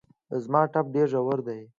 زما 0.43 0.61
ټپ 0.73 0.85
ډېر 0.95 1.07
ژور 1.13 1.39
دی 1.47 1.61